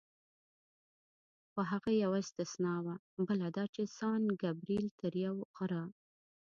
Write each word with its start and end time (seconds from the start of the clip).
خو 1.51 1.59
هغه 1.71 1.91
یوه 2.03 2.17
استثنا 2.23 2.75
وه، 2.85 2.95
بله 3.27 3.47
دا 3.57 3.65
چې 3.73 3.83
سان 3.97 4.21
ګبرېل 4.41 4.87
تر 4.99 5.13
یو 5.25 5.35
غره. 5.55 5.83